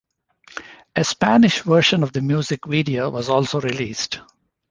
A 0.95 1.03
Spanish 1.03 1.61
version 1.61 2.01
of 2.01 2.11
the 2.11 2.21
music 2.23 2.61
video 2.65 3.11
was 3.11 3.29
also 3.29 3.61
released. 3.61 4.19